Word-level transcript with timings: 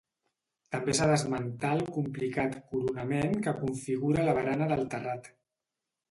També 0.75 0.93
s'ha 0.99 1.07
d'esmentar 1.09 1.73
el 1.79 1.83
complicat 1.97 2.57
coronament 2.71 3.35
que 3.49 3.53
configura 3.59 4.25
la 4.29 4.33
barana 4.39 4.71
del 4.73 4.83
terrat. 4.95 5.29